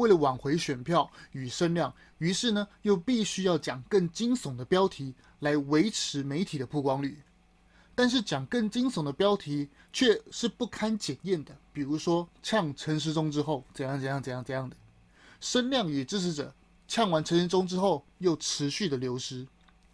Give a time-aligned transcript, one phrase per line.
[0.00, 7.22] 为了挽回选票与声量，于是呢又必须要讲更惊悚的标题来维持媒体的曝光率。
[7.94, 14.76] 但是讲更惊悚的标题却是不堪检验的，比如说呛陈时中之后怎样怎样怎样怎样的，
[15.38, 16.54] 声量与支持者
[16.88, 19.46] 呛完陈时中之后又持续的流失，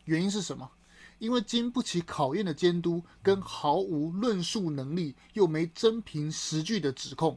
[0.05, 0.71] 原因是什么？
[1.19, 7.37] 因为经不起考验的监督跟毫无论述能力又没真凭实据的指控，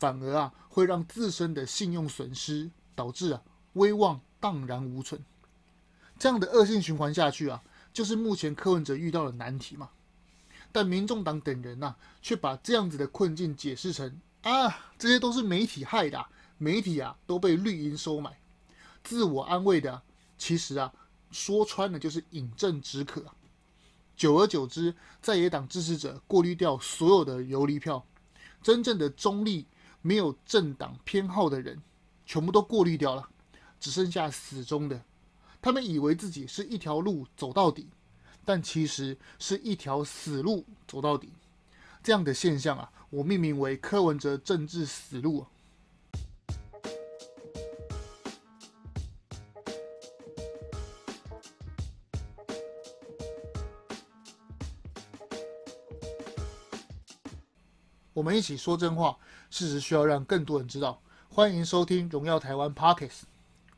[0.00, 3.42] 反而啊会让自身的信用损失，导致啊
[3.74, 5.22] 威望荡然无存。
[6.18, 9.90] 这样的恶性循环下去啊，就是目前柯文哲遇到的难题嘛。
[10.72, 18.38] 但民众党等人呐、啊，却把这样子的困境解释成啊，这些都是媒体害的、媒体啊都被绿营收买，
[19.04, 20.00] 自我安慰的。
[20.38, 20.90] 其实啊，
[21.30, 23.22] 说穿了就是饮鸩止渴。
[24.16, 28.04] 久而久之，在野党支持者过滤掉所有的游离票，
[28.62, 29.66] 真正的中立、
[30.02, 31.80] 没有政党偏好的人，
[32.24, 33.28] 全部都过滤掉了，
[33.78, 35.02] 只剩下死忠的。
[35.62, 37.88] 他们以为自己是一条路走到底。
[38.42, 41.30] 但其实是一条死路走到底，
[42.02, 45.46] 这样的现象啊，我命名为柯文哲政治死路。
[58.12, 59.16] 我们一起说真话，
[59.50, 61.00] 事实需要让更多人知道。
[61.28, 63.22] 欢迎收听《荣耀台湾》Podcast。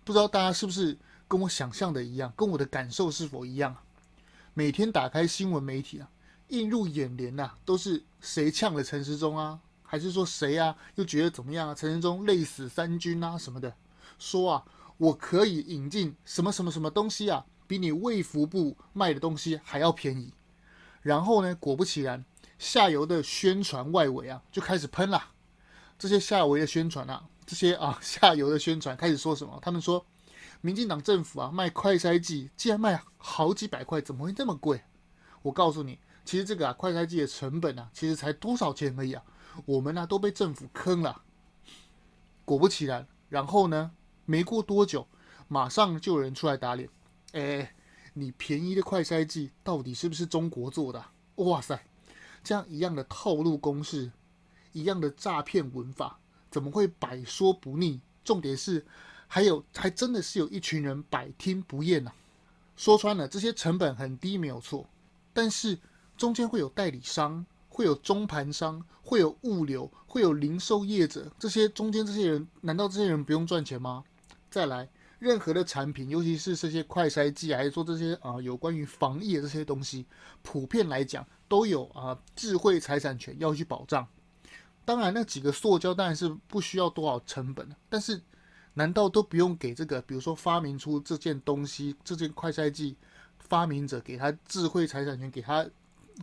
[0.04, 0.96] 不知道大家是不是
[1.28, 3.82] 跟我想象的一样，跟我的感受是否一样啊？
[4.54, 6.08] 每天打开新闻媒体啊，
[6.48, 11.74] 映入眼帘呐，都是谁呛了陈时中啊，还是说谁啊又觉得怎么样啊？
[11.74, 13.74] 陈时中累死三军啊什么的，
[14.18, 14.64] 说啊，
[14.96, 20.32] 我可以引进什么什么什么东西啊，比你卫福部卖的东西还要便宜。
[21.02, 22.24] 然后呢，果不其然，
[22.62, 25.32] 下游的宣传外围啊就开始喷了。
[25.98, 29.58] 这些下游的宣传啊，这些啊 下游的宣传开始说什么？
[29.60, 30.06] 他们说。
[30.60, 34.80] 民进党政府啊，卖快筛剂竟然卖好几百块，怎么会这么贵？
[35.42, 39.24] 我告诉你，其实这个啊，快筛剂的成本啊，其实才多少钱而已啊。
[39.66, 41.22] 我们呢、都被政府坑了。
[42.44, 43.90] 果不其然，然后呢，
[44.24, 45.08] 没过多久，
[45.48, 46.88] 马上就有人出来打脸。
[47.32, 47.74] 哎，
[48.12, 51.04] 你便宜的快筛剂到底是不是中国做的、
[51.36, 51.84] 哇塞，
[52.42, 54.10] 这样一样的套路公式，
[54.72, 56.18] 一样的诈骗文法，
[56.50, 58.00] 怎么会百说不腻？
[58.24, 58.84] 重点是。
[59.34, 62.12] 还有，还真的是有一群人百听不厌呐、
[62.76, 64.86] 说穿了，这些成本很低没有错，
[65.32, 65.78] 但是
[66.18, 74.04] 中间会有代理商，会有中盘商，会有物流，会有零售业者，这些中间这些人，难道这些人不用赚钱吗？
[74.50, 74.86] 再来，
[75.22, 80.04] 任何的产品，尤其是这些快筛剂，还是说这些啊有关于防疫的这些东西，
[80.42, 84.06] 普遍来讲都有啊智慧财产权要去保障。
[84.84, 88.20] 当然，那几个塑胶当然是不需要多少成本，但是。
[88.74, 92.96] 难道都不用给这个，比如说发明出这件东西，这件快筛剂
[93.38, 95.68] 发明者给他智慧财产权，给他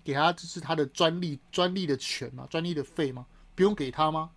[0.04, 2.48] 给他这是他的专利专利的权嘛？
[2.50, 3.24] 专利的费吗？
[3.54, 4.32] 不用给他吗？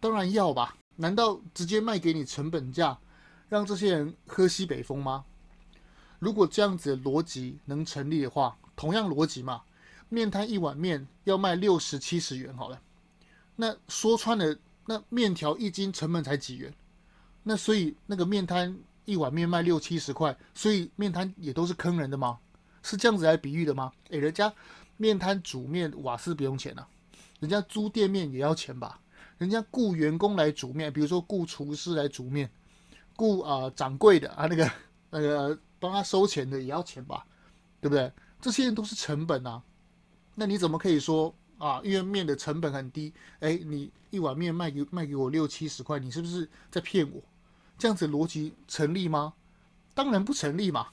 [0.00, 0.76] 当然要吧。
[0.96, 2.98] 难道直接卖给你成本价，
[3.48, 5.24] 让这些人喝西北风吗？
[6.18, 9.62] 如果这样子的逻辑能成立的话，同样逻辑嘛，
[10.08, 12.80] 面摊一碗面要卖六十七十元好了，
[13.56, 14.56] 那说穿了，
[14.86, 16.72] 那面条一斤成本才几元？
[17.42, 22.38] 那所以那个面摊一碗面卖六七十块，所以面摊也都是坑人的吗？
[22.82, 23.92] 是这样子来比喻的吗？
[24.08, 24.52] 诶，人家
[24.96, 26.88] 面摊煮面瓦斯不用钱啊，
[27.40, 29.00] 人家租店面也要钱吧？
[29.36, 32.50] 人家雇员工来煮面，比如说雇厨师来煮面，
[33.16, 34.70] 雇啊、掌柜的啊那个
[35.10, 37.24] 那个帮他收钱的也要钱吧？
[37.80, 38.10] 对不对？
[38.40, 39.62] 这些人都是成本啊。
[40.34, 41.80] 那你怎么可以说啊？
[41.84, 47.22] 因为面的成本很低，诶，你一碗面卖给卖给我六七十块，你是不是在骗我？
[47.78, 49.34] 这样子逻辑成立吗？
[49.94, 50.88] 当然不成立嘛！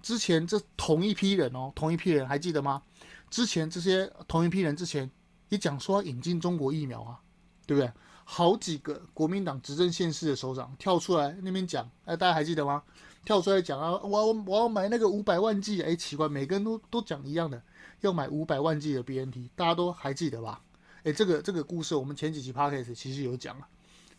[0.00, 2.82] 之前这同一批人哦，同一批人还记得吗？
[3.30, 5.10] 之前这些同一批人之前
[5.48, 7.20] 也讲说要引进中国疫苗啊，
[7.66, 7.92] 对不对？
[8.30, 12.82] 好几个国民党执政县市的首长跳出来那边讲，哎，大家还记得吗？
[13.24, 17.60] 跳出来讲啊，我我我要买那个五百万剂，哎，奇怪，每个人都都讲一样的，
[18.02, 20.60] 要买五百万剂的 BNT，大家都还记得吧？
[21.04, 23.66] 哎，这个这个故事我们前几期 Podcast 其实有讲了。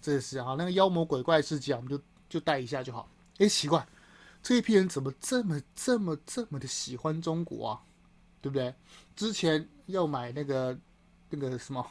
[0.02, 3.08] 这是啊，那个妖魔鬼怪事件，我们就就带一下就好。
[3.38, 3.88] 哎，奇怪，
[4.42, 7.82] 这一批人怎么这么这么这么的喜欢中国啊？
[8.42, 8.74] 对不对？
[9.16, 10.76] 之前要买那个
[11.30, 11.86] 那个什么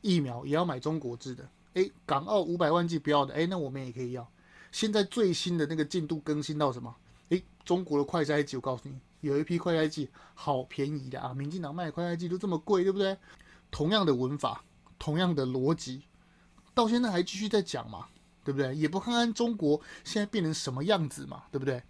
[0.00, 1.48] 疫苗，也要买中国制的。
[1.76, 4.26] 哎，港澳五百万剂不要的，哎，那我们也可以要。
[4.72, 6.96] 现在最新的那个进度更新到什么？
[7.28, 11.34] 哎，中国的快筛剂，我告诉你，有一批快筛剂好便宜的啊！
[11.34, 13.14] 民进党卖快筛剂都这么贵，对不对？
[13.70, 14.64] 同样的文法，
[14.98, 16.02] 同样的逻辑。
[16.72, 18.06] 到现在还继续在讲嘛？
[18.42, 18.74] 对不对？
[18.74, 21.82] 也不看看中国现在变成什么样子嘛，对不对？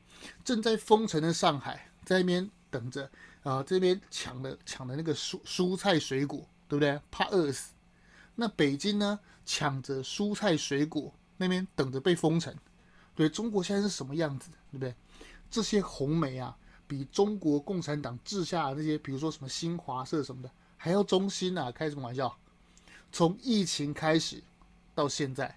[0.42, 3.08] 正在封城的上海，在那边等着
[3.42, 7.00] 啊、这边抢的抢的那个蔬蔬菜水果，对不对？
[7.10, 7.74] 怕饿死。
[8.34, 12.54] 那北京呢，抢着蔬菜水果，那边等着被封城。
[13.14, 14.94] 对，中国现在是什么样子，对不对？
[15.48, 16.54] 这些红媒啊，
[16.86, 21.72] 比中国共产党治下的那些，比如说什么新华社什么的，还要忠心啊！
[21.72, 22.36] 开什么玩笑？
[23.10, 24.42] 从疫情开始
[24.94, 25.56] 到现在。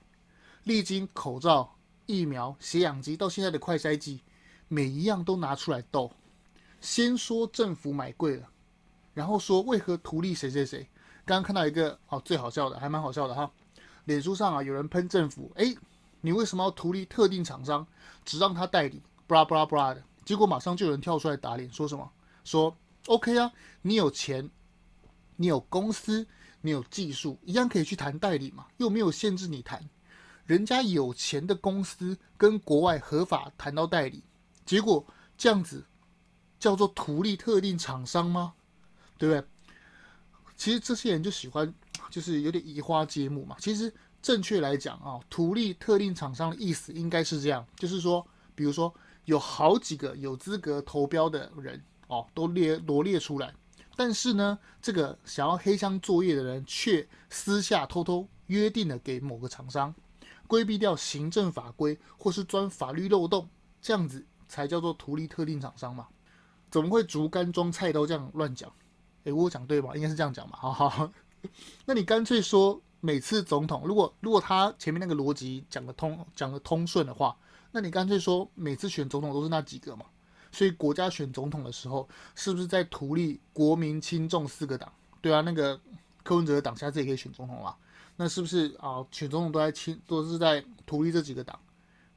[0.64, 1.76] 历经口罩、
[2.06, 4.22] 疫苗、血氧机到现在的快筛剂，
[4.68, 6.12] 每一样都拿出来斗。
[6.80, 8.48] 先说政府买贵了，
[9.14, 10.88] 然后说为何图利谁谁谁。
[11.26, 13.52] 刚刚看到一个哦，最好笑的，还蛮好笑的哈。
[14.10, 15.72] 脸书上啊，有人喷政府，哎，
[16.22, 17.86] 你为什么要图利特定厂商，
[18.26, 19.04] 只让他代理？
[19.28, 20.04] 布拉布拉布拉的。
[20.26, 22.12] 结果马上就有人跳出来打脸，说什么？
[22.44, 22.76] 说
[23.06, 23.52] OK 啊，
[23.84, 24.50] 你有钱，
[25.36, 26.26] 你有公司，
[26.62, 29.88] 你有技术，一样可以去谈代理嘛，又没有限制你谈。
[30.48, 34.24] 人家有钱的公司跟国外合法谈到代理，
[34.66, 35.06] 结果
[35.38, 35.86] 这样子
[36.60, 38.56] 叫做图利特定厂商吗？
[39.20, 39.48] 对不对？
[40.58, 41.72] 其实这些人就喜欢，
[42.10, 43.56] 就是有点移花接木嘛。
[43.60, 48.26] 其实正确来讲啊，图利特定厂商的意思应该是这样，就是说，
[48.56, 48.94] 比如说
[49.26, 53.54] 有好几个有资格投标的人哦，都列罗列出来，
[53.96, 59.94] 但是呢，这个想要黑箱作业的人却私下偷偷约定了给某个厂商。
[60.48, 63.48] 规避掉行政法规或是钻法律漏洞，
[63.80, 66.08] 这样子才叫做图利特定厂商嘛？
[66.72, 68.72] 怎么会竹竿装菜刀这样乱讲？
[69.26, 69.96] 诶，我讲对吧？
[69.96, 70.58] 应该是这样讲嘛？
[70.58, 71.12] 好好，
[71.86, 77.36] 那你干脆说每次总统，如果如果他前面那个逻辑讲得通，讲得通顺的话，
[77.72, 80.06] 那你干脆说每次选总统都是那几个嘛？
[80.52, 84.92] 所以国家选总统的时候，是不是在图利国民轻重四个党？
[85.22, 85.80] 对啊，那个
[86.24, 87.76] 柯文哲的党下次也可以选总统嘛？
[88.18, 89.06] 那是不是啊？
[89.12, 91.60] 选总统都在轻，都是在图利这几个党？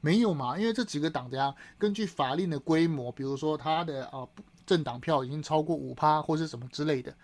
[0.01, 0.57] 没有嘛？
[0.57, 4.27] 因为这几个党家根据法令的规模，比如说他的啊
[4.65, 7.15] 政党票已经超过五趴或是什么之类的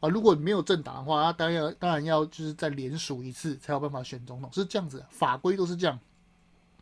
[0.00, 0.08] 啊。
[0.08, 5.98] 如果没有政党的话，他当然要当然要就是再连署一次才有办法选总统，是这样子，法规都是这样。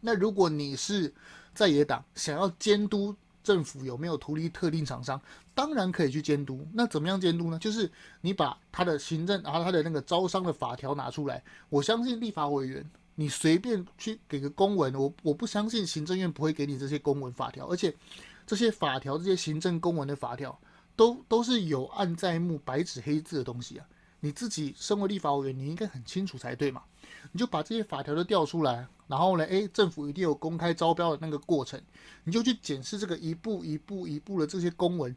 [0.00, 1.12] 那如果你是
[1.54, 5.20] 在野党，想要监督政府有没有图利特定厂商？
[5.54, 7.58] 当然可以去监督，那怎么样监督呢？
[7.60, 7.88] 就是
[8.22, 11.40] 你把他的行政，然后他的那个招商的法条拿出来。
[11.68, 12.84] 我相信立法委员，
[13.14, 17.94] 你随便去给个公文，我我不相信行政院不会给你这些公文法条，而且
[18.44, 20.58] 这些法条、这些行政公文的法条，
[20.96, 23.86] 都都是有案在目、白纸黑字的东西啊。
[24.20, 26.82] 你自己身为立法委员，你应该很清楚才对嘛。
[27.32, 28.86] 你就把这些法条都调出来。
[29.06, 31.78] 然后呢，诶，政府一定有公开招标的那个过程，
[32.24, 35.14] 你就去检视这个一步一步一步的这些公文，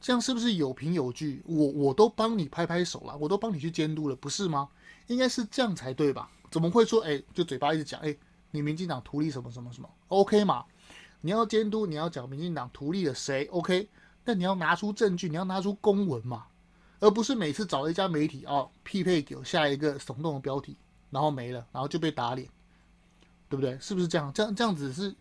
[0.00, 1.42] 这样是不是有凭有据？
[1.44, 4.70] 我我都帮你拍拍手了，我都帮你去监督了，不是吗？
[5.08, 6.30] 应该是这样才对吧？
[6.50, 8.18] 怎么会说，诶，就嘴巴一直讲，诶，
[8.52, 10.64] 你民进党图利什么什么什么，OK 嘛？
[11.20, 13.90] 你要监督，你要讲民进党图利了谁，OK？
[14.28, 16.44] 但你要拿出证据，你要拿出公文嘛，
[17.00, 20.76] 而不是每次找一家媒体哦，匹配给我下一个耸动的标题，
[21.08, 22.46] 然后没了，然后就被打脸。
[23.48, 23.78] 对不对？
[23.80, 24.30] 是不是这样？
[24.34, 25.16] 这样这样子是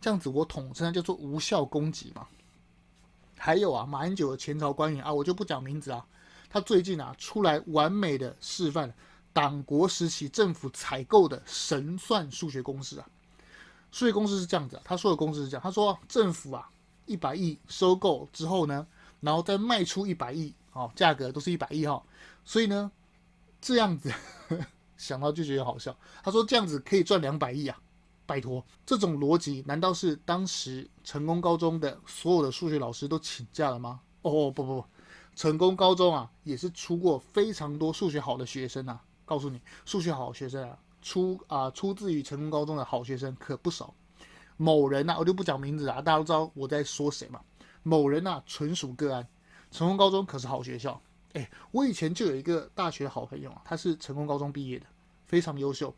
[0.00, 2.26] 这样子，我统称叫做无效攻击嘛。
[3.36, 6.02] 还有啊，马英九的前朝官员啊，我就不讲名字啊。
[6.48, 8.90] 他最近啊出来完美的示范
[9.34, 13.06] 党国时期政府采购的神算数学公式啊。
[13.92, 16.66] 数学公式是这样子，他说的公式是这样，他说政府啊
[17.06, 18.86] 一百亿收购之后呢，
[19.20, 22.02] 然后再卖出一百亿，哦，价格都是一百亿哈。
[22.44, 22.90] 所以呢，
[23.60, 24.10] 这样子。
[24.48, 25.94] 呵 呵想到就觉得好笑。
[26.22, 27.78] 他说这样子可以赚两百亿啊！
[28.24, 34.00] 拜托，这种逻辑难道是当时成功高中的所有的数学老师都请假了吗？
[34.22, 34.84] 哦不不不，
[35.34, 38.98] 成功高中啊也是出过非常多数学好的学生啊。
[39.26, 43.92] 告诉你，数学好学生啊，出啊出自于成功高中的好学生可不少。
[44.56, 47.40] 某人啊，我就不讲名字啊，大家都知道我在说谁嘛。
[47.82, 49.26] 某人啊，纯属个案。
[49.70, 51.00] 成功高中可是好学校。
[51.34, 54.86] 哎，我以前就有一个大学好朋友啊，他是成功高中毕业的，
[55.26, 55.94] 非常优秀。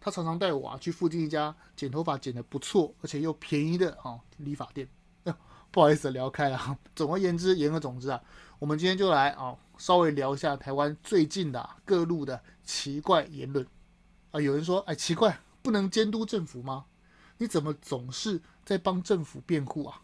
[0.00, 4.86] 他常常带我啊去附近一家剪头发剪得不错，而且又便宜的啊、理发店。
[5.22, 5.34] 哎，
[5.70, 6.76] 不好意思聊开了。
[6.94, 8.20] 总而言之，言而总之啊，
[8.58, 13.66] 我们今天就来啊、稍微聊一下台湾最近的、各路的奇怪言论
[14.32, 14.40] 啊。
[14.40, 16.84] 有人说，哎，奇怪，不能监督政府吗？
[17.38, 20.00] 你怎么总是在帮政府辩护啊？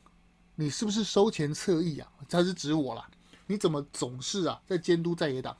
[0.56, 2.10] 你是不是收钱侧翼啊？
[2.28, 3.08] 他是指我啦。
[3.46, 5.56] 你怎么总是啊在监督在野党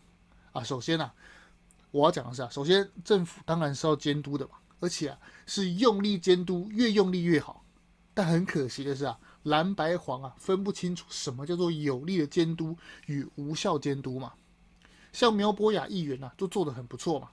[0.53, 0.62] 啊？
[0.62, 1.12] 首先啊，
[1.91, 7.65] 我要讲的是啊，首先政府当然是要监督的嘛，而且啊是用力监督，越用力越好。
[8.12, 14.33] 但很可惜的是啊，蓝白黄啊分不清楚什么叫做有力的监督与无效监督嘛。
[15.12, 17.31] 像苗博雅议员啊，就做得很不错嘛。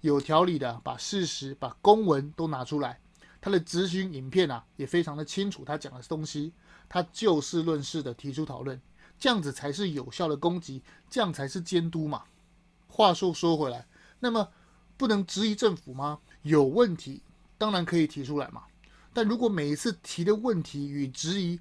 [0.00, 2.98] 有条理的把事实、把公文都拿出来。
[3.40, 6.52] 他的咨询影片啊，也非常的清楚，他讲的东西，
[6.88, 8.80] 他就事论事的提出讨论，
[9.18, 12.24] 这样子才是有效的攻击，这样才是监督嘛。
[12.86, 13.86] 话说说回来，
[14.18, 14.48] 那么
[14.96, 16.18] 不能质疑政府吗？
[16.42, 17.22] 有问题
[17.56, 18.64] 当然可以提出来嘛，
[19.12, 21.58] 但如果每一次提的问题与质疑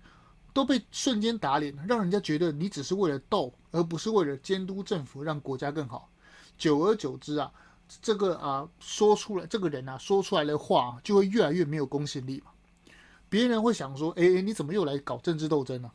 [0.51, 6.09] 都被瞬间打脸，让人家觉得你只是为了斗，而不是为了监督政府，让国家更好，
[6.57, 7.51] 久而久之啊。
[8.01, 12.51] 这个啊，说出来，这个人啊，说出来的话就会越来越没有公信力嘛。
[13.27, 15.91] 别人会想说，哎，你怎么又来搞政治斗争呢？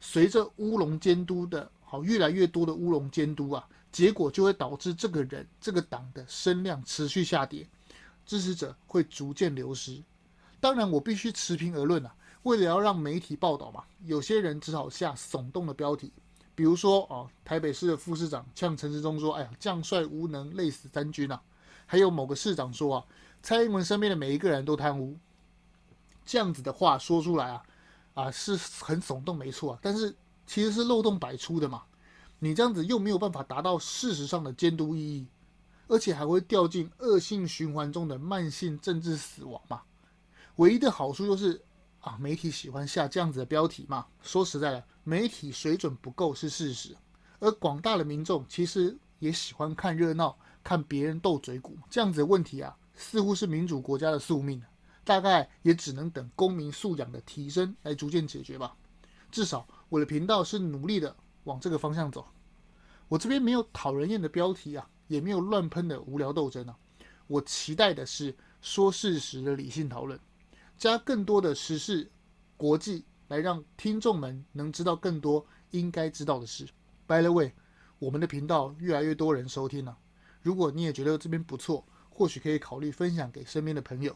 [0.00, 7.66] 随着乌龙监督的好，越来越多的乌龙监督啊，结果就会导致这个人、这个党的声量持续下跌，
[8.24, 10.02] 支持者会逐渐流失。
[10.60, 16.12] 当然，我必须持平而论啊，为了要让媒体报道嘛，有些人只好下耸动的标题。
[16.56, 21.40] 比如说哦，台北市的副市长向陈时中说：“哎呀，将帅无能，累死三军啊！”
[21.86, 23.04] 还有某个市长说：“啊，
[23.42, 25.18] 蔡英文身边的每一个人都贪污。”
[26.24, 27.62] 这样子的话说出来啊，
[28.14, 29.78] 啊是很耸动，没错啊。
[29.82, 31.82] 但是其实是漏洞百出的嘛。
[32.38, 35.26] 你这样子又没有办法达到事实上的监督意义，
[35.88, 39.82] 而且还会掉进恶性循环中的慢性政治死亡嘛。
[40.56, 41.60] 唯一的好处就是。
[42.06, 44.06] 啊，媒体喜欢下这样子的标题嘛？
[44.22, 46.96] 说实在的，媒体水准不够是事实，
[47.40, 51.76] 而广大的民众其实也喜欢看热闹，看别人斗嘴鼓。
[51.90, 54.62] 这样子的问题啊，似乎是民主国家的宿命，
[55.02, 58.76] 大概也只能等公民素养的提升来逐渐解决吧。
[59.32, 62.24] 至少我的频道是努力的往这个方向走。
[63.08, 66.76] 我这边没有讨人厌的标题啊，也没有乱喷的无聊斗争啊。
[67.26, 68.32] 我期待的是
[68.62, 70.16] 说事实的理性讨论。
[70.78, 72.10] 加更多的时事、
[72.56, 76.66] 国际，来让听众们能知道更多应该知道的事。
[77.06, 77.52] By the way，
[77.98, 79.96] 我们的频道越来越多人收听了。
[80.42, 84.14] 如果你也觉得这边不错，或许可以考虑分享给身边的朋友。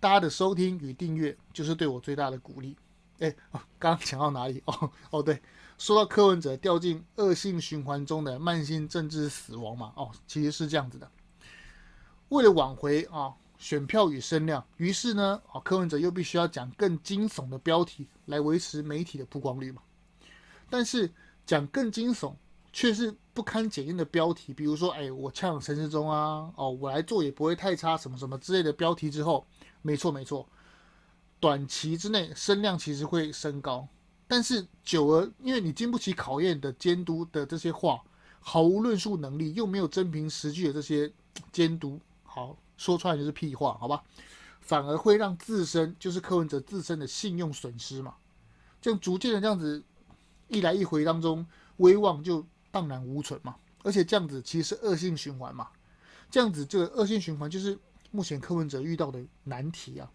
[0.00, 2.76] 大家的收听与订阅就是对我最大的鼓励。
[3.18, 3.34] 哎，
[3.78, 4.62] 刚刚讲到哪里？
[4.66, 5.40] 哦哦，对，
[5.78, 9.92] 说到柯文哲掉进恶性循环中的慢性政治死亡嘛。
[9.94, 11.10] 哦，其实是这样子的。
[12.30, 13.36] 为了挽回啊。
[13.62, 19.80] 选票与声量，于是呢，啊，柯文哲又必须要讲更惊悚的标题来维持媒体的曝光率嘛。
[20.68, 21.08] 但是
[21.46, 22.34] 讲更惊悚
[22.72, 29.46] 却是不堪检验的标题，比如说，哎，我呛陈时中啊，哦，我来做也不会太差，什么什么之类的标题之后，
[29.80, 30.44] 没错没错，
[31.38, 33.86] 短期之内声量其实会升高，
[34.26, 38.02] 但是久而，因为你经不起考验的监督的这些话，
[38.40, 41.12] 毫无论述能力，又没有真凭实据的这些
[41.52, 42.56] 监督，好。
[42.82, 44.02] 说出来就是屁话，好吧？
[44.60, 48.16] 反而会让自身就是柯文哲自身的信用损失嘛。
[48.80, 49.84] 这样逐渐的这样子
[50.48, 51.46] 一来一回当中，
[51.76, 53.54] 威望就荡然无存嘛。
[53.84, 55.68] 而且这样子其实是恶性循环嘛。
[56.30, 57.78] 这样子这个恶性循环就是
[58.10, 60.10] 目前柯文哲遇到的难题啊。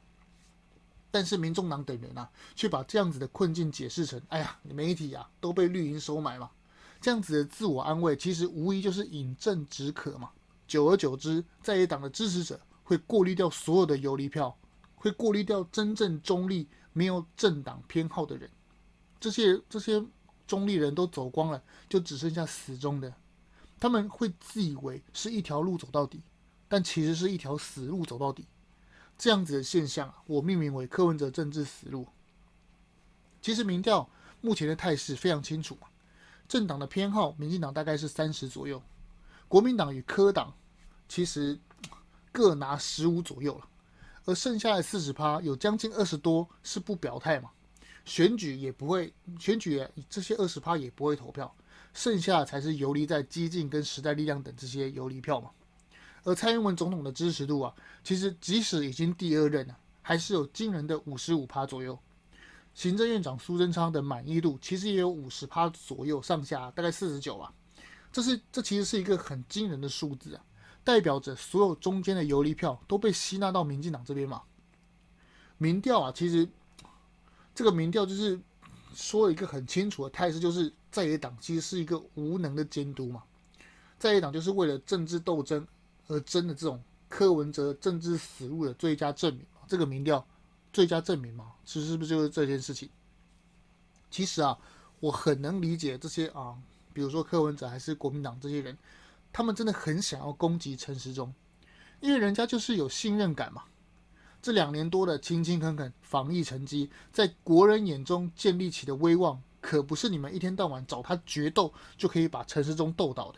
[1.09, 6.51] 但是民众党等人啊，却把这样子的困境解释成：哎呀，媒体啊都被绿营收买嘛。
[6.99, 10.31] 这样子的自我安慰，其实无疑就是饮鸩止渴嘛。
[10.67, 14.57] 久而久之，在野党的支持者会过滤掉所有的游离票，
[14.95, 18.49] 会过滤掉真正中立、没有政党偏好的人。
[19.19, 20.05] 这些这些
[20.45, 23.13] 中立人都走光了，就只剩下死忠的。
[23.79, 26.21] 他们会自以为是一条路走到底，
[26.67, 28.45] 但其实是一条死路走到底。
[29.17, 32.07] 这样子的现象，我命名为柯文哲政治死路。
[33.41, 34.09] 其实民调
[34.41, 35.77] 目前的态势非常清楚，
[36.47, 38.81] 政党的偏好，民进党大概是三十左右。
[39.47, 40.53] 国民党与科党
[41.07, 41.57] 其实
[42.31, 43.67] 各拿十五左右了，
[44.25, 47.49] 而剩下的四十趴有将近二十多是不表态嘛，
[48.03, 51.55] 选举也不会选举，这些二十趴也不会投票，
[51.93, 55.49] 剩下才是游离在激进跟时代力量等这些游离票嘛。
[56.23, 57.73] 而蔡英文总统的支持度啊，
[58.03, 61.97] 其实即使已经第二任了，还是有惊人的五十五趴左右。
[62.73, 67.51] 行政院长苏贞昌的满意度其实也有五十趴左右上下，大概四十九啊。
[68.11, 70.43] 这是这其实是一个很惊人的数字啊，
[70.83, 74.41] 代表着所有中间的游离票都被吸纳到民进党这边嘛。
[75.57, 76.47] 民调啊，其实
[77.53, 78.39] 这个民调就是
[78.95, 83.23] 说一个很清楚的态势，就是在野党其实是一个无能的监督嘛。
[83.99, 85.67] 在野党就是为了政治斗争
[86.07, 89.45] 而争的这种柯文哲政治死路的最佳证明。
[89.67, 90.25] 这个民调
[90.71, 92.89] 最佳证明嘛，其实是不是就是这件事情？
[94.09, 94.57] 其实啊，
[94.99, 96.57] 我很能理解这些啊。
[96.97, 98.75] 比如说柯文哲还是国民党这些人，
[99.31, 101.31] 他们真的很想要攻击陈时中，
[101.99, 103.65] 因为人家就是有信任感嘛。
[104.41, 113.37] 这两年多的勤勤恳恳防疫成绩，在国人眼中建立起的威望，可不是你们一天到晚找他决斗就可以把陈时中斗倒的。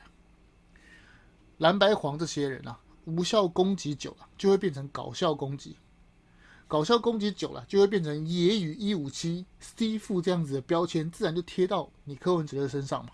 [1.58, 5.74] 蓝白黄这些人啊，无效攻击久了，就会变成搞笑攻击；
[6.66, 13.12] 搞笑攻击久了，就会变成野语一五七 C 副这样子的标签，自然就贴到你柯文哲的身上嘛。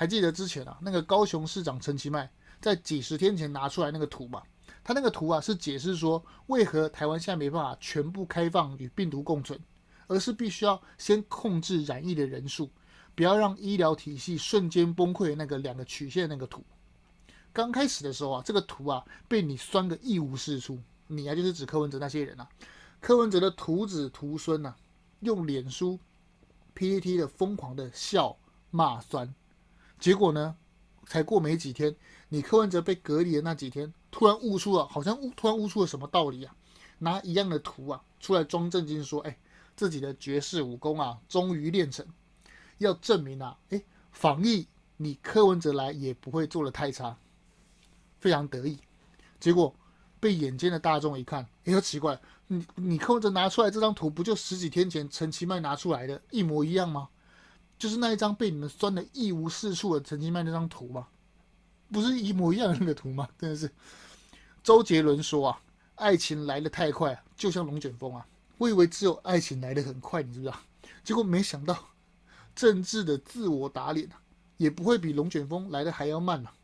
[0.00, 2.26] 还记得之前啊，那个高雄市长陈其迈
[2.58, 4.42] 在几十天前拿出来那个图嘛？
[4.82, 9.60] 他那个图啊，是解释说为何台湾现在没办法全部开放与病毒共存，
[10.06, 12.70] 而是必须要先控制染疫的人数，
[13.14, 15.36] 不要让医疗体系瞬间崩溃。
[15.36, 16.64] 那个两个曲线那个图，
[17.52, 20.80] 刚开始的时候啊，这个图啊被你酸个一无是处。
[21.08, 22.48] 你啊，就是指柯文哲那些人啊，
[23.02, 24.74] 柯文哲的徒子徒孙呐，
[25.20, 25.98] 用脸书、
[26.72, 28.34] PPT 的疯狂的笑
[28.70, 29.34] 骂酸。
[30.00, 30.56] 结果呢，
[31.06, 31.94] 才过没几天，
[32.30, 36.54] 你柯文哲被隔离的那几天，突然悟出了，好像悟突然悟出了什么道理啊？
[36.98, 39.38] 拿一样的图啊出来装正经说，哎，
[39.76, 42.06] 自己的绝世武功啊，终于练成，
[42.78, 44.66] 要证明啊，哎，防疫
[44.96, 47.16] 你柯文哲来也不会做的太差，
[48.18, 48.78] 非常得意。
[49.38, 49.74] 结果
[50.18, 57.08] 被眼尖的大众一看，哎，呦奇怪，你你柯文哲拿出来这张图，不就十几天前陈其迈拿出来的一模一样吗？
[57.80, 61.08] 就是那一张被你们酸的一无是处的陈其迈那张图吗？
[61.90, 63.26] 不是一模一样的那个图吗？
[63.38, 63.68] 真的是。
[64.62, 65.60] 周杰伦说啊，
[65.94, 68.26] 爱情来得太快，就像龙卷风啊。
[68.58, 70.60] 我以为只有爱情来得很快，你知不知道？
[71.02, 71.74] 结果没想到，
[72.54, 74.20] 政治的自我打脸啊，
[74.58, 76.54] 也不会比龙卷风来得还要慢呢、啊。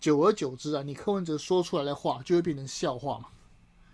[0.00, 3.28] 久而久之啊，你柯文哲说出来的话就会变成笑话嘛。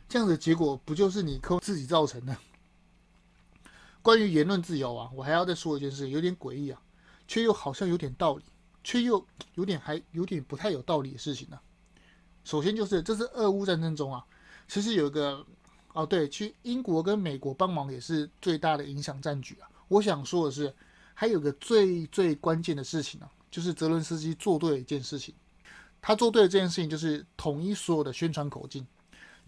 [0.08, 2.34] 这样的结果不就是你柯自己造成的？
[4.04, 6.78] 关于言论自由啊，我还要再说一件事，有点诡异啊，
[7.26, 8.44] 却又好像有点道理，
[8.84, 11.58] 却又有点还有点不太有道理的事情呢、
[12.44, 14.22] 首先就是这次俄乌战争中啊，
[14.68, 15.42] 其实有一个
[15.94, 19.66] 哦对，去英国跟美国帮忙也是最大的影响战局啊。
[19.88, 20.74] 我想说的是，
[21.14, 25.34] 还有个最最关键的事情呢、啊，就是泽伦斯基做对了一件事情。
[26.02, 28.86] 他做对的这件事情就是统一所有的宣传口径。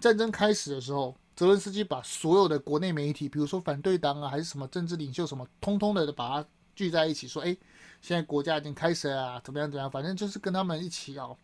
[0.00, 1.14] 战争开始的时候。
[1.36, 7.54] 泽伦斯基把所有的国内媒体，比如说反对党啊，还是什么政治领袖什么，通通的把它聚在一起，说：“哎，
[8.00, 9.90] 现在国家已经开始了啊，怎么样怎么样？
[9.90, 11.36] 反正就是跟他们一起哦，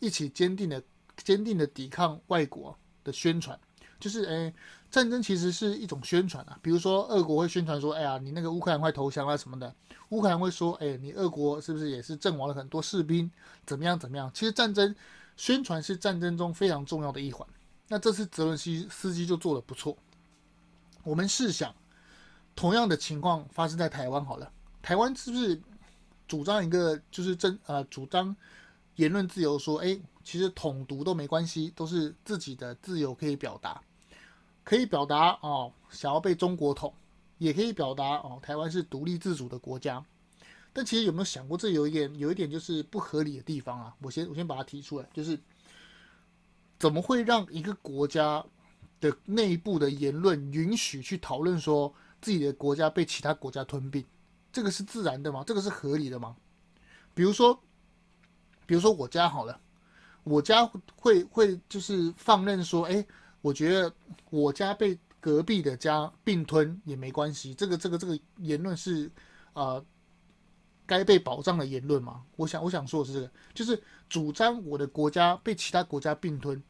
[0.00, 0.82] 一起坚定的、
[1.16, 3.56] 坚定的抵抗外国的宣传。
[4.00, 4.52] 就是哎，
[4.90, 6.58] 战争其实是一种宣传啊。
[6.60, 9.72] 比如说，俄国会宣传说：‘哎呀，你那个乌克兰快投降了什么的。’
[10.10, 13.30] 乌克兰会说：‘哎，你俄国是不是也是阵亡了很多士兵？
[13.64, 14.92] 怎么样怎么样？’其实战争
[15.36, 17.46] 宣传是战争中非常重要的一环。”
[17.88, 19.96] 那这次泽伦斯基就做得不错。
[21.02, 21.74] 我们试想，
[22.54, 25.58] 同样的情况发生在台湾好了，台湾是不是
[26.26, 28.36] 主张一个就是真呃主张
[28.96, 33.80] 言论自由，说哎，其实统独都没关系，都是自己的自由可以表达，
[34.64, 36.92] 可以表达哦，想要被中国统，
[37.38, 40.04] 也可以表达哦，台湾是独立自主的国家。
[40.74, 43.94] 但其实有没有想过，这有一点有一点就是不合理的地方啊？
[44.02, 45.40] 我先我先把它提出来，就是。
[46.78, 48.44] 怎么会让一个国家
[49.00, 54.04] 的内部的言论允许去讨论说自己的国家被其他国家吞并？
[54.50, 55.44] 这个是自然的吗？
[55.46, 56.36] 这个是合理的吗？
[57.14, 57.58] 比如说，
[58.66, 59.60] 比如说我家好了，
[60.24, 60.64] 我家
[60.96, 63.04] 会会就是放任说，哎，
[63.40, 63.92] 我觉得
[64.30, 67.54] 我家被隔壁的家并吞也没关系。
[67.54, 69.10] 这个这个这个言论是
[69.52, 69.84] 呃
[70.88, 72.22] 该被保障的言论吗？
[72.34, 76.60] 我想我想说的是这个，就是主张我的国家被其他国家并吞。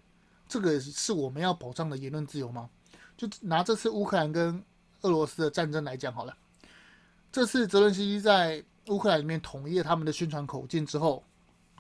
[0.48, 2.68] 这个是我们要保障的言论自由吗？
[3.16, 4.62] 就拿这次乌克兰跟
[5.02, 6.37] 俄罗斯的战争来讲好了，
[7.31, 11.22] 这次泽伦斯基在乌克兰里面统一了他们的宣传口径之后，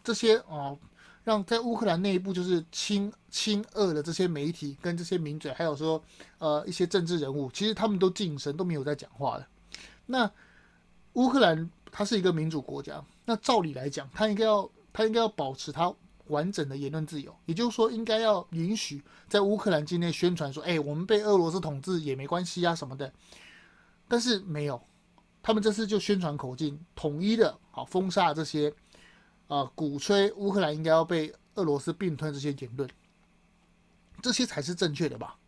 [0.04, 0.78] 这些哦，
[1.24, 6.02] 让在乌克兰内部就是亲亲俄的这些媒体跟这些名嘴，还有说
[6.38, 9.48] 呃一些政治人物，其实他们都噤声，都没有在讲话了。
[10.06, 10.30] 那
[11.14, 15.94] 乌克兰它是一个民主国家，那照理来讲，它应该要它应该要保持它。
[16.28, 23.10] 完整的言论自由，也就是说，应该要允许在乌克兰境内宣传说：“哎，我们被俄罗斯统治也没关系啊什么的。”
[24.06, 24.78] 但是没有，
[25.42, 28.70] 他们这次就宣传口径统一的，好封杀这些
[29.46, 32.86] 啊、鼓吹乌克兰应该要被俄罗斯并吞这些言论，
[34.20, 35.38] 这些才是正确的吧？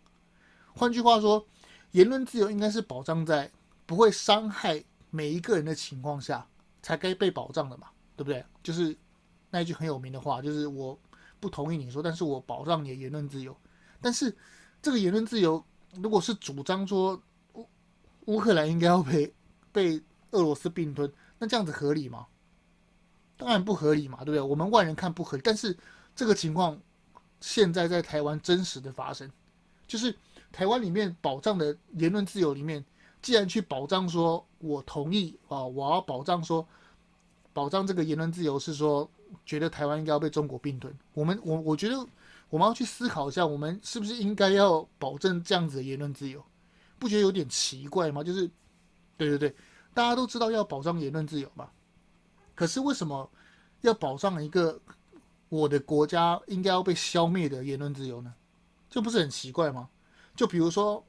[0.73, 1.47] 换句话说，
[1.91, 3.51] 言论自由应该是保障在
[3.85, 6.47] 不会伤害每一个人的情况下
[6.83, 8.45] 才该被保障的嘛，对不对？
[8.63, 8.97] 就是。
[9.53, 10.97] 那一句很有名的话，就是我
[11.41, 13.57] 不同意你说，但是我保障你的言论自由。
[14.01, 14.33] 但是
[14.81, 15.61] 这个言论自由，
[15.97, 17.21] 如果是主张说
[17.57, 17.69] 乌
[18.27, 19.35] 乌克兰应该要被
[19.73, 22.29] 被俄罗斯并吞，那这样子合理吗？
[23.37, 24.41] 当然不合理嘛，对不对？
[24.41, 25.77] 我们外人看不合理，但是
[26.15, 26.81] 这个情况
[27.41, 29.29] 现在在台湾真实的发生，
[29.89, 30.17] 就是
[30.53, 32.85] 台湾里面保障的言论自由里面，
[33.23, 36.67] 既然去保障说我同意啊，我要保障说
[37.53, 39.09] 保障这个言论自由是说。
[39.47, 40.93] 觉得台湾应该要被中国并吞。
[41.15, 42.05] 我们我我觉得
[42.49, 46.45] 我们要去思考一下，我们是不是应该要保证这样子的言论自由？
[46.99, 48.25] 不觉得有点奇怪吗？
[48.25, 48.51] 就是，
[49.17, 49.55] 对对对，
[49.95, 51.71] 大家都知道要保障言论自由嘛，
[52.57, 53.31] 可是为什么
[53.83, 54.81] 要保障一个
[55.49, 58.35] 我的国家应该要被消灭的言论自由呢？
[58.91, 59.89] 这不是很奇怪吗？
[60.35, 61.05] 就比如说。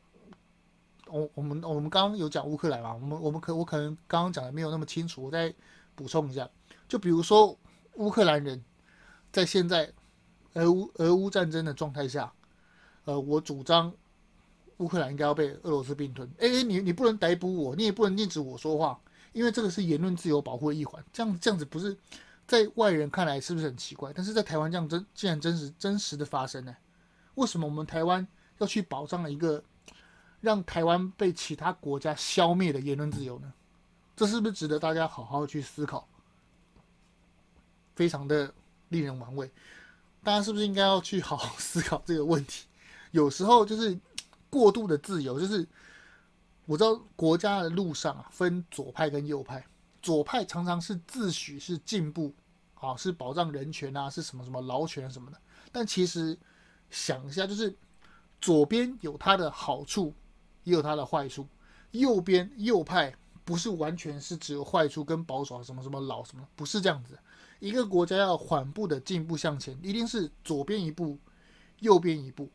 [1.12, 2.94] 我我们我们刚刚有讲乌克兰嘛？
[2.94, 5.54] 我们我们可我可能刚刚讲的没有那么清楚，我再
[5.94, 6.50] 补充一下。
[6.88, 7.58] 就比如说
[7.96, 8.64] 乌克兰人
[9.32, 9.92] 在现在
[10.54, 12.32] 俄乌俄乌战争的状态下，
[13.06, 13.94] 呃，我主张
[14.78, 16.30] 乌克兰应该要被俄罗斯并吞。
[16.40, 19.00] 哎，你你不能逮捕我，你也不能禁止我说话，
[19.34, 21.04] 因为这个是言论自由保护的一环。
[21.14, 21.98] 这样这样子不是
[22.48, 24.12] 在外人看来是不是很奇怪？
[24.14, 26.76] 但是在台湾这样真竟然真实真实的发生呢？
[27.36, 28.28] 为什么我们台湾
[28.60, 29.64] 要去保障一个？
[30.42, 33.54] 让台湾被其他国家消灭的言论自由呢？
[34.16, 36.08] 这是不是值得大家好好去思考？
[37.96, 38.52] 非常的
[38.90, 39.52] 令人玩味，
[40.24, 42.66] 大家是不是应该要去好好思考这个问题？
[43.12, 43.98] 有时候就是
[44.50, 45.68] 过度的自由，就是
[46.66, 49.64] 我知道国家的路上啊，分左派跟右派，
[50.02, 52.34] 左派常常是自诩是进步，
[52.74, 55.40] 啊，是保障人权啊，是什么什么劳权什么的，
[55.72, 56.36] 但其实
[56.90, 57.76] 想一下，就是
[58.40, 60.12] 左边有它的好处。
[60.64, 61.48] 也有它的坏处，
[61.92, 67.18] 右边右派不是完全是只有坏处跟保守什么什么老什么，不是这样子。
[67.60, 71.18] 一个国家要缓步的进步向前，一定是左边一步，
[71.80, 72.50] 右边一步。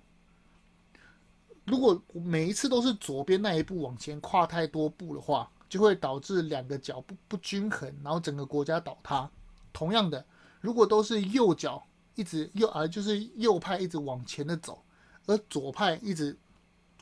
[1.64, 9.28] 如果每一次都是左边那一步往前跨太多步的话，就会导致两个脚不不均衡，然后整个国家倒塌。
[9.72, 10.24] 同样的，
[10.60, 14.82] 如果都是右脚一直右啊，就是右派一直往前的走，
[15.26, 16.38] 而左派一直。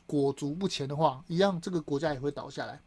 [0.07, 2.79] 裹足不前的话，一样这个国家也会倒下来。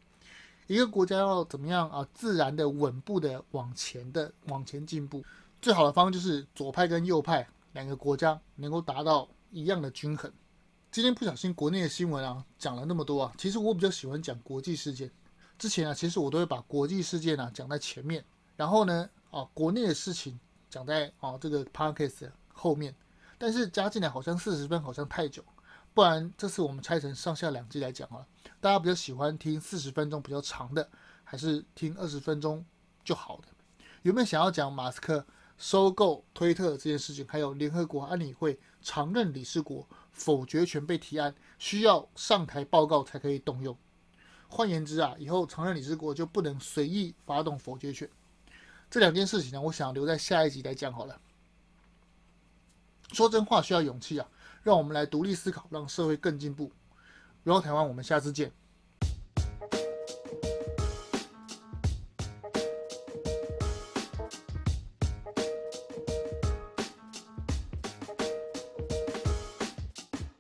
[0.67, 2.07] 一个国家要怎么样啊？
[2.13, 5.25] 自然的、稳步的往前的往前进步，
[5.63, 10.31] 最好的方式就是左派跟右派两个国家能够达到一样的均衡。
[10.91, 15.11] 今天不小心国内的新闻啊讲了那么多啊，其实我比较喜欢讲国际事件。
[15.59, 18.25] 之前啊，其实我都会把国际事件啊讲在前面，
[18.57, 22.95] 然后呢，啊国内的事情讲在啊这个 podcast 后面。
[23.39, 25.43] 但是加进来好像四十分好像太久。
[25.99, 28.25] 不然这次我们拆成上下两集来讲啊，
[28.61, 30.89] 大家比较喜欢听四十分钟比较长的，
[31.25, 32.65] 还是听二十分钟
[33.03, 33.49] 就好的？
[34.03, 43.77] 有没有想要讲马斯克收购推特这件事情，还有联合国安理会常任理事国否决权被提案，需要上台报告才可以动用？
[44.47, 48.09] 换言之啊，以后常任理事国就不能随意发动否决权。
[48.89, 51.21] 这两件事情呢，我想留在下一集来讲好了。
[53.11, 54.29] 说真话需要勇气啊。
[54.69, 56.71] 让我们来独立思考，让社会更进步。
[57.43, 58.53] 荣耀台湾，我们下次见。